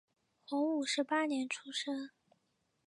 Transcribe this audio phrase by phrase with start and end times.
[0.47, 2.09] 洪武十八年出生。